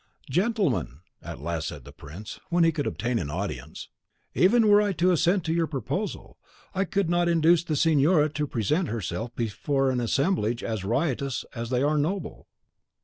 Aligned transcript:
'Gentlemen,' 0.31 1.01
at 1.21 1.41
last 1.41 1.67
said 1.67 1.85
the 1.85 1.91
prince, 1.91 2.39
when 2.49 2.63
he 2.63 2.71
could 2.71 2.87
obtain 2.87 3.19
an 3.19 3.29
audience, 3.29 3.87
'even 4.33 4.67
were 4.67 4.81
I 4.81 4.93
to 4.93 5.11
assent 5.11 5.43
to 5.43 5.53
your 5.53 5.67
proposal, 5.67 6.39
I 6.73 6.85
could 6.85 7.07
not 7.07 7.29
induce 7.29 7.63
the 7.63 7.75
signora 7.75 8.27
to 8.29 8.47
present 8.47 8.87
herself 8.87 9.29
before 9.35 9.91
an 9.91 9.99
assemblage 9.99 10.63
as 10.63 10.83
riotous 10.83 11.45
as 11.53 11.69
they 11.69 11.83
are 11.83 11.99
noble. 11.99 12.47